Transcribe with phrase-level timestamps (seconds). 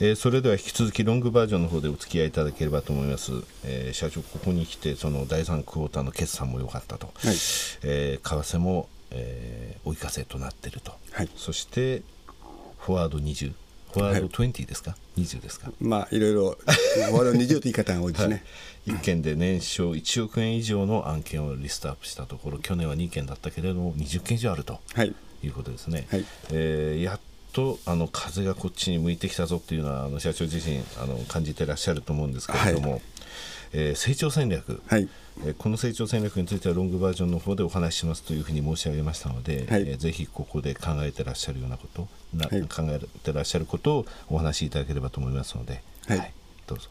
[0.00, 3.32] えー、それでは引き続きロングバージョンの方でお付き合いいただければと思います、
[3.64, 7.34] えー、社長ここに来てその第3クォーターの決算も良かったと、はい。
[7.82, 12.02] えー、為替も、えー、追い風となっていると、はい、そして
[12.78, 13.52] フォワード20
[13.92, 15.72] フォワード20ですか、はい、20ですか？
[15.80, 18.44] まあいろいろフォワード20という言い方が多いですね、
[18.86, 26.24] はい、1件で年商1億円以上の案件をリストアップしたところ去年は2件だったけれども20件以上あると、はい、いうことですね、はい。
[26.52, 27.20] えー、やっ
[27.52, 33.02] とあの風がこっちに向いてきたぞっていうのはあの社長自身あの感じてらっしゃると思うんですけれども、はい、
[33.72, 35.08] えー、成長戦略、はい。
[35.44, 46.32] えー、この成長戦略についてはロングバージョンの方でお話ししますというふうに申し上げましたので、はい、えー、ぜひここで考えてらっしゃるようなことな、はい、考えてらっしゃることをお話しいただければと思いますので、はい、はい、
[46.66, 46.88] どうぞ。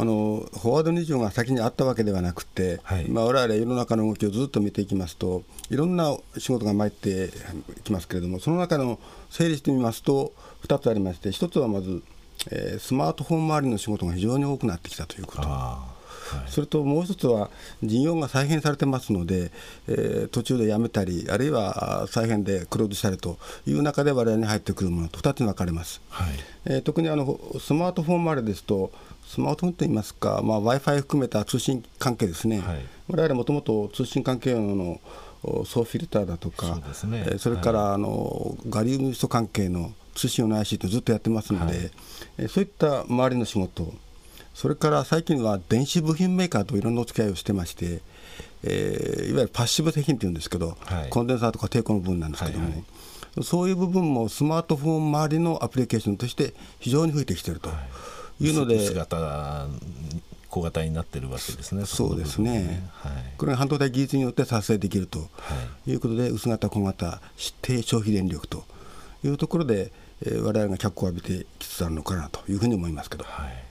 [0.00, 7.30] あのフォワード20が先にあったわけではなくて、はい、まあ、我々世の中の動きをずっと見ていきますといろんな仕事が参って
[7.82, 10.32] きますけれどもその中の整理してみますと
[10.68, 12.04] 2つありまして1つはまず、
[12.52, 15.42] えー、スマートフォン周りの仕事が非常に多くなってきたということ。
[16.36, 17.50] はい、それともう一つは
[17.82, 19.50] 事業が再編されてますので、
[19.88, 26.32] えー、途中でやめたりあるいは再編でクローズしたりという中で我々に入ってくるものと2つに分かれます、はい、
[26.66, 28.92] えー、特にあのスマートフォン周りですと
[29.26, 35.00] スマートフォンといいますか、まあ、w i f i 含めた通信関係ですね、はい、我々もともと通信関係の
[35.42, 41.90] ソーフィルターだとか、そ、ね,、えそれから、あのガリウム素関係の通信用の IC とずっとやってますので、はい、
[42.38, 43.92] えそういった周りの仕事、
[44.58, 48.00] それから最近は電子部品メーカーといろんなお付き合いをしてまして、
[48.64, 52.80] えー、いわゆるパッシブ製品っていうんですけど、はい、コンデンサーとか抵抗の部分なんですけども、はいは
[53.40, 57.68] い、そういう部分もスマートフォン周りのアプリケーションとして非常に増えてきていると。
[57.68, 57.78] はい
[58.40, 59.66] いうので姿
[60.48, 61.84] 小型になってるわけですね。
[61.86, 62.88] そうですね。
[62.94, 65.28] はい、これが半導体技術によって達成できると
[65.86, 67.20] いうことで、薄型、小型、
[67.62, 68.64] 低消費電力と
[69.24, 69.90] いうところで、
[70.22, 73.24] えー、我々が脚光を浴びてきつつあるのかなというふうに思いますけど。
[73.24, 73.67] はい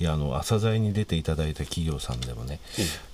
[0.00, 2.58] いやあの朝鮮に出ていただいた企業さんでもね、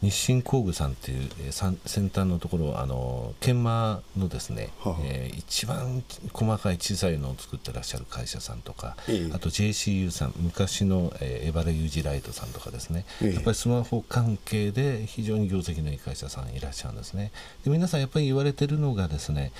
[0.03, 8.97] うん、日清工具さんっていう、えー、先端のところあの研磨のですね、はあ、えー、一番細かい小さいのを作ってらっしゃる会社さんとか、
[9.33, 17.33] あと JCU さん昔の、えー、エバレユージライトさんとかですね、やっぱりスマホ関係で非常に業績のいい会社さんいらっしゃるんですね。
[17.65, 19.51] で皆さんやっぱり言われてるのがですね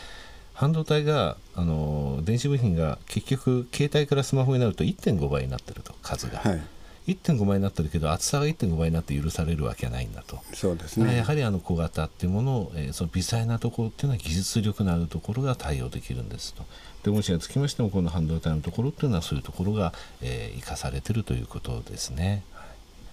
[0.55, 6.39] 半導体があの電子部品が結局携帯からスマホになると1.5倍になってると数が。
[6.39, 6.63] はい
[7.07, 16.65] 1.5倍になってるけど厚さが1.5倍になって許されるわけはないんだとそうですねやはりあの小型っていうものを、えー、その微細なところっていうのは技術力のあるところが対応できるんですと
[17.05, 22.43] でもしにつきましてもこの半導体のところっていうのはそういうところが、えー、生かされてるということですね。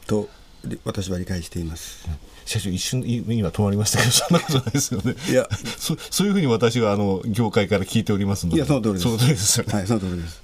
[0.07, 0.27] と
[0.85, 2.07] 私は理解しています。
[2.45, 5.15] 社長一瞬目には止まりましたけど そんなことないですよね。
[5.29, 8.57] いやそそういうふうに私はあの業界から聞いておりますので。
[8.57, 9.03] いやその通りです。
[9.03, 9.73] その通りですよね。
[9.73, 10.42] はいその通りです。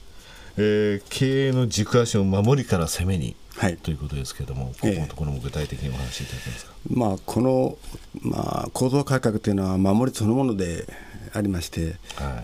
[0.62, 7.78] えー、経営の軸足を守りから攻めに、はい、ということですけれども、ここのところも具体的にお話しいただけますか、えー、まあ、この、
[8.22, 10.86] まあ、構造改革というのは守りそのもので
[11.34, 11.96] ありまして、はい、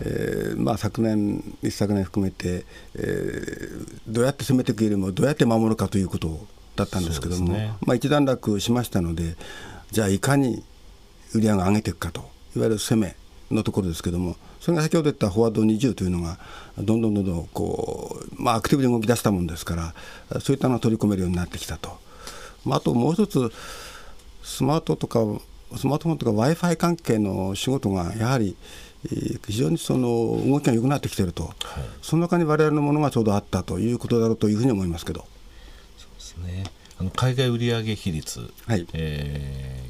[0.02, 9.36] えー、まあ、昨年、一昨年含めて、えー、どうやって攻めていくよりもどうやって守るかということだったんですけども、ね、まあ、一段落しましたので
[9.90, 10.62] じゃあいかに
[11.34, 12.20] 売り上げを上げていくかと
[12.54, 13.16] いわゆる攻め
[13.50, 16.40] のところですけどもそれが先ほど言ったフォワード20というのが
[16.76, 21.96] どんどんどんどんこう、まあ、アクティブに動き出したもんですからそういったのを取り込めるようになってきたと、
[22.64, 23.52] まあ、あともう一つ
[24.42, 25.20] スマートとか
[25.76, 28.56] スマートフォンとか w i f i 関係の仕事がやはり
[29.46, 30.08] 非常にその
[30.44, 31.54] 動きが良くなってきていると、はい、
[32.02, 35.24] その中に我々のものがちょうどあったということだろうというふうに思いますけど。
[35.96, 36.64] そうですね
[36.98, 39.80] あの海外売上比率、はいえ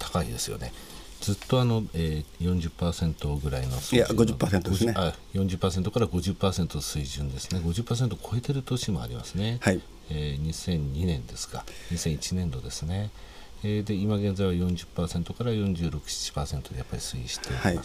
[0.00, 0.72] ー、高いですよね。
[1.20, 4.94] ずっとあの、えー、40%ぐらいのいや50%ですね。
[4.96, 7.60] あ40%から50%の水準ですね。
[7.60, 9.80] 50%を超えてる年もありますね、はい。
[10.10, 11.64] えー、2002年ですか。
[11.92, 13.10] 2001年度ですね、
[13.64, 17.82] えー、で今現在は40%から46.7%でやっぱり推移しています、はい、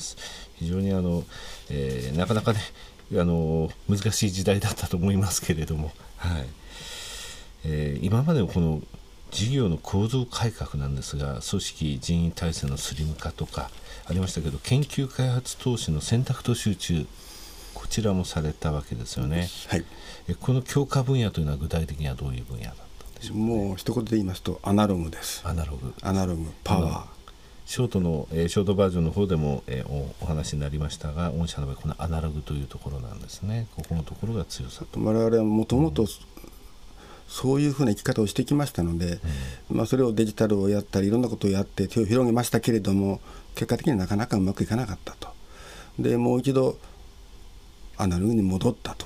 [0.60, 1.24] 非常にあの、
[1.70, 2.60] えー、なかなかね
[3.14, 6.48] あの難しい時代だったと思いますけれども、はい。
[7.64, 8.82] えー、今までのこの
[9.32, 13.72] 事業の構造改革なんですが組織人員体制のスリム化とか
[14.06, 17.08] ありましたけど研究開発投資の選択と集中
[17.74, 19.86] こちらもされたわけですよね、はい、
[20.28, 25.42] えこの強化分野というのは具体的にはどういう分野だったんでしょう、ね、もう一言で言いますとアナログです。
[25.46, 25.94] アナログ。
[26.02, 27.06] アナログパワー。
[27.66, 33.68] ショートの、えー、ショートバージョンの方でも、えー、おお話になりましたが御社の場合このアナログというところなんですね。
[33.76, 34.86] ここのところが強さ。
[34.92, 36.06] と我々はもともと
[37.32, 39.20] そういうふうな生き方をしてきましたので、
[39.70, 43.22] うん、まあ、それをデジタルをやったりいろんなことをやって手を広げましたけれども
[43.56, 45.30] 結果的になかなかうまくいかなかったと。
[45.98, 46.78] でもう一度
[47.98, 49.06] アナログに戻ったと。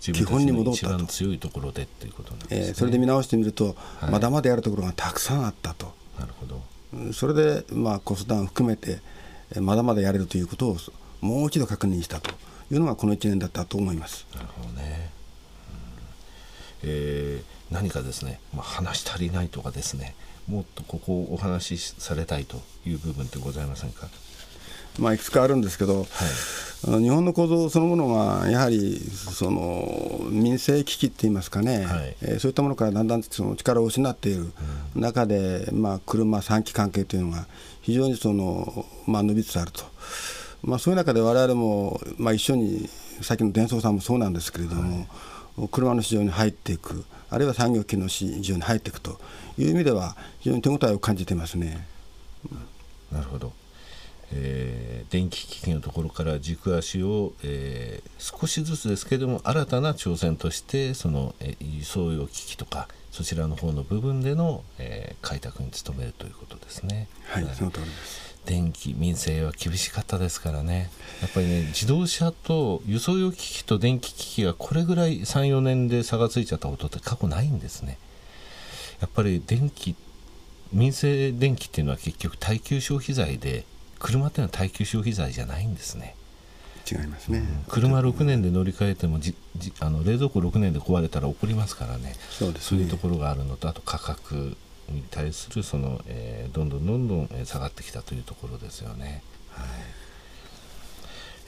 [0.00, 1.06] 基本に戻ったと。
[1.06, 5.94] 強いところでっていうことなんです、ね、えー、それで見直してみると、はい、まだまだやるところがたくさんあったと。
[6.18, 6.60] なるほど。
[7.12, 9.00] それで、まあ、コストダウン含めて
[9.60, 10.76] まだまだやれるということを
[11.22, 12.34] もう一度確認したと。
[12.74, 14.26] いうのがこの1年だったと思います。
[14.34, 15.10] なるほどね、
[16.82, 20.14] うん、えー、何かですね、まあ、話足りないとかですね
[20.46, 24.08] もっとここをお話しされたいという部分ってございませんか？
[24.98, 34.52] まあ、いくつかあるんですけど、はい、日本の構造そのものがやはりその民生危機っていいますかね、はい、えー、そういったものからだんだんその力を失っている
[34.94, 37.46] 中で、うん、まあ、車、三機関係というのが
[37.80, 39.82] 非常にその、まあ、伸びつつあると、
[40.62, 42.86] まあ、そういう中で我々も、まあ、一緒に
[43.22, 45.06] さっきの伝送さんもそうなんですけれども、
[45.56, 49.18] はい、車の市場に入っていく、あるいは産業機の市場に入っていくと
[49.58, 51.86] いう意味では、非常に手応えを感じていますね。
[53.10, 53.52] なるほど
[54.34, 67.08] えー、電気機器のところから軸足を、えー、少しずつですけれども新たな挑戦としてその、えー、輸送用機器とかそちらの方の部分での、えー、開拓に努めるということですね。
[67.26, 70.90] はい、その通りです電気民生は厳しかったですからね。
[71.20, 77.98] やっぱりね自動車と輸送用機器と電気機器がこれぐらい34年で差がついちゃったことって過去ないんですね。
[79.00, 79.94] やっぱり電気
[80.72, 83.64] 民生電気っていうのは結局耐久消費財で
[83.98, 86.16] 車っていうのは耐久消費財じゃないんですね。
[86.90, 92.14] 違いますね、うん、車6年で乗り換えてもじじあの冷蔵庫6年で壊れたら怒りますからね。
[92.30, 94.56] そうです、ね、そういうところがあるのとあと価格
[94.92, 99.22] に対するその、えー、どんどんどんどん下がってきたというところですよね。
[99.50, 99.66] はい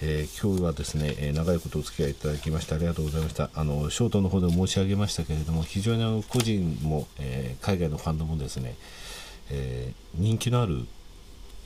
[0.02, 3.50] えー、今日はですね、えー、長いことお付き合いいただきましてありがとうございました。
[3.54, 8.74] あのショートの方でも申し上げましたけれども非常にあの個人も、えー、海外のファンドもですね、
[9.50, 10.86] えー、人気のある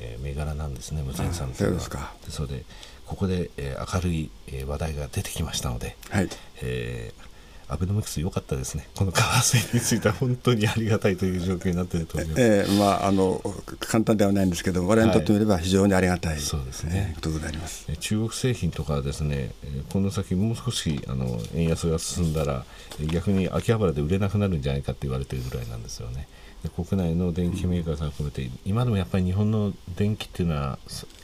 [0.00, 2.14] えー、銘柄なんですね無線さんというのは。
[2.24, 2.64] ですので
[3.06, 6.28] ここで、えー、明るい、えー、話題が出てきましたので、はい
[6.62, 7.22] えー、
[7.68, 13.42] アベノミクス良かったですね、この為替については本当にありがたいという状況になっていると思います、えーまあ、あの
[13.80, 17.86] 簡単ではないんですけど、我々にとってみれば非常にありがたい、はい、そうですね、ことであります。
[18.00, 19.52] 中国製品とかですね、
[19.90, 22.64] この先、もう少しあの円安が進んだら、
[23.12, 26.26] 逆に秋葉原で売れなくなるんじゃないかって言われているぐらいなんですよね。
[26.74, 30.78] 国内の電機メーカーさん含めて、今でもやっぱり日本の電気っていうのは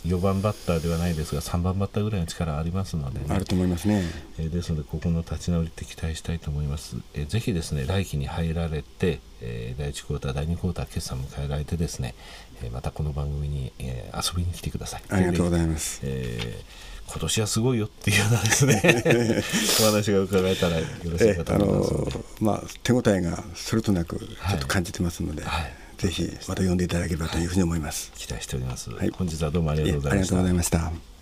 [0.06, 4.02] 4番バッターではないですが3番バッターぐらいの力ありますので、ね、あると思いますね、
[4.38, 12.14] えー、ですのでここの立ち直りって期待したいと思います、えー、ぜひですね来期に入られて、えー、第1クォーター第2クォーター決算を迎えられてですね、
[12.62, 15.02] えー、またこの番組に、えー、遊びに来てください。
[15.08, 18.82] ありがとうございます、えー今年はすごいよっていうようなですね
[19.82, 25.62] お話が伺えたらよろしいかと思います、えあのまあ、手応えがそれとなくちょっと感じてますので、はい。
[25.62, 31.13] はい、ぜひまた読んでいただければというふうに思います、期待しております、はい、本日はどうもありがとうございました、ありがとうございました